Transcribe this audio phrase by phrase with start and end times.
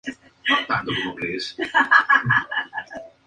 [0.03, 3.11] El San Francisco Chronicle dijo "Pro.